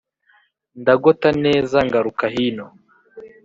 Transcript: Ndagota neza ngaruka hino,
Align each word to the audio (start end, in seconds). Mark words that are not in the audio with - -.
Ndagota 0.81 1.29
neza 1.45 1.77
ngaruka 1.87 2.25
hino, 2.33 2.65